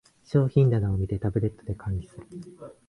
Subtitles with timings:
[0.23, 2.25] 商品棚を見て、タブレットで管理する